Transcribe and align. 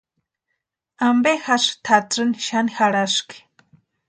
¿Ampe 1.07 1.31
jásï 1.43 1.71
tʼatsïni 1.85 2.39
xani 2.45 2.71
jarhaski? 2.77 3.37